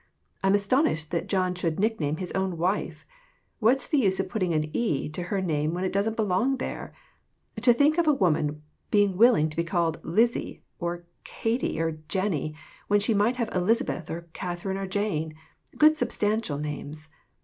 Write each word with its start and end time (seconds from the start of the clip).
I'm 0.43 0.55
astonished 0.55 1.11
that 1.11 1.27
John 1.27 1.53
should 1.53 1.79
nick 1.79 1.99
name 1.99 2.17
his 2.17 2.31
own 2.31 2.57
wife! 2.57 3.05
What 3.59 3.77
is 3.77 3.85
the 3.87 3.99
use 3.99 4.19
of 4.19 4.29
putting 4.29 4.51
an 4.51 4.75
"ie" 4.75 5.07
to 5.09 5.21
her 5.25 5.41
name 5.41 5.75
when 5.75 5.83
it 5.83 5.93
doesn't 5.93 6.15
belong 6.15 6.57
there? 6.57 6.91
To 7.61 7.71
think 7.71 7.99
of 7.99 8.07
a 8.07 8.13
woman 8.15 8.63
being 8.89 9.15
willing 9.15 9.47
to 9.49 9.55
be 9.55 9.63
called 9.63 10.03
"Lizzie," 10.03 10.63
or 10.79 11.03
"Katie," 11.23 11.79
or 11.79 11.99
"Jennie," 12.07 12.55
when 12.87 12.99
she 12.99 13.13
might 13.13 13.35
have 13.35 13.53
"Elizabeth," 13.53 14.09
or" 14.09 14.21
Katherine," 14.41 14.77
or 14.77 14.87
"Jane" 14.87 15.35
good 15.77 15.95
substantial 15.97 16.57
names. 16.57 17.07